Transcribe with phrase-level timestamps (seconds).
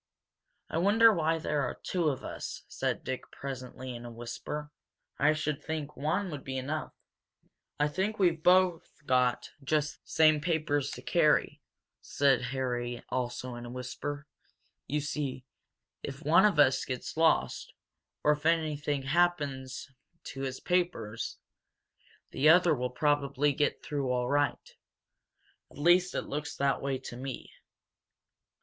[0.67, 4.71] "I wonder why there are two of us," said Dick presently, in a whisper.
[5.19, 6.95] "I should think one would be enough."
[7.79, 11.61] "I think we've both got just the same papers to carry,"
[12.01, 14.25] said Harry, also in a whisper.
[14.87, 15.45] "You see,
[16.01, 17.71] if one of us gets lost,
[18.23, 19.87] or anything happens
[20.23, 21.37] to his papers,
[22.31, 24.73] the other will probably get through all right.
[25.69, 27.51] At least it looks that way to me."